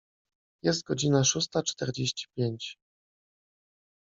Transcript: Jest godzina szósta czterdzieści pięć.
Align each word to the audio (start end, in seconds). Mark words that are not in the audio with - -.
Jest 0.63 0.83
godzina 0.83 1.23
szósta 1.23 1.63
czterdzieści 1.63 2.27
pięć. 2.37 2.77